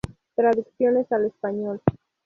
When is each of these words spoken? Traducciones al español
Traducciones 0.35 1.05
al 1.11 1.25
español 1.25 1.79